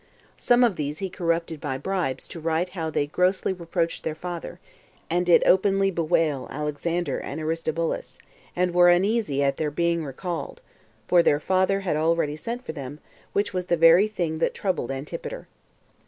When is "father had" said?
11.39-11.97